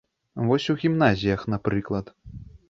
Вось, 0.51 0.65
у 0.73 0.75
гімназіях, 0.83 1.45
напрыклад. 1.55 2.11